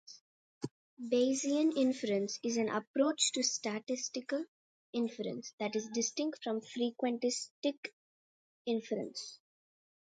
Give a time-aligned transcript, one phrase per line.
[0.99, 4.43] Bayesian inference is an approach to statistical
[4.93, 7.51] inference that is distinct from frequentist
[8.65, 9.37] inference.